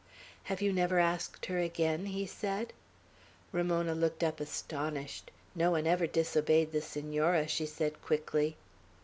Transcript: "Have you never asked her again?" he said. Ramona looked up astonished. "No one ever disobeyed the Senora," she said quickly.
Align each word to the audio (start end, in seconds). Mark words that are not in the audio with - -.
"Have 0.45 0.63
you 0.63 0.73
never 0.73 0.97
asked 0.97 1.45
her 1.45 1.59
again?" 1.59 2.07
he 2.07 2.25
said. 2.25 2.73
Ramona 3.51 3.93
looked 3.93 4.23
up 4.23 4.39
astonished. 4.39 5.29
"No 5.53 5.69
one 5.69 5.85
ever 5.85 6.07
disobeyed 6.07 6.71
the 6.71 6.81
Senora," 6.81 7.47
she 7.47 7.67
said 7.67 8.01
quickly. 8.01 8.57